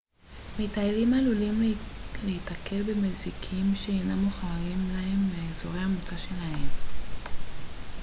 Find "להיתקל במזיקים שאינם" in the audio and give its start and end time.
2.25-4.17